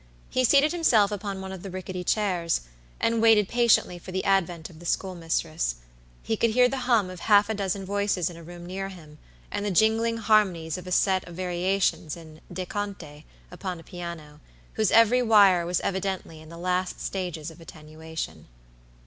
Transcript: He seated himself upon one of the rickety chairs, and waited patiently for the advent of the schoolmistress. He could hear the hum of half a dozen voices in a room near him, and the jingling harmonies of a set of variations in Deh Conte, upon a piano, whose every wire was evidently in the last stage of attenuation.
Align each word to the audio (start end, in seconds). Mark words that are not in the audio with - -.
He 0.31 0.43
seated 0.43 0.71
himself 0.71 1.11
upon 1.11 1.41
one 1.41 1.51
of 1.51 1.61
the 1.61 1.69
rickety 1.69 2.03
chairs, 2.03 2.61
and 2.99 3.21
waited 3.21 3.47
patiently 3.47 3.99
for 3.99 4.11
the 4.11 4.23
advent 4.25 4.67
of 4.67 4.79
the 4.79 4.85
schoolmistress. 4.87 5.75
He 6.23 6.35
could 6.35 6.49
hear 6.49 6.67
the 6.67 6.87
hum 6.89 7.11
of 7.11 7.19
half 7.19 7.49
a 7.49 7.53
dozen 7.53 7.85
voices 7.85 8.27
in 8.27 8.35
a 8.35 8.41
room 8.41 8.65
near 8.65 8.89
him, 8.89 9.19
and 9.51 9.63
the 9.63 9.69
jingling 9.69 10.17
harmonies 10.17 10.75
of 10.75 10.87
a 10.87 10.91
set 10.91 11.23
of 11.27 11.35
variations 11.35 12.17
in 12.17 12.41
Deh 12.51 12.65
Conte, 12.65 13.25
upon 13.51 13.79
a 13.79 13.83
piano, 13.83 14.39
whose 14.73 14.89
every 14.89 15.21
wire 15.21 15.67
was 15.67 15.79
evidently 15.81 16.41
in 16.41 16.49
the 16.49 16.57
last 16.57 16.99
stage 16.99 17.37
of 17.37 17.61
attenuation. 17.61 18.47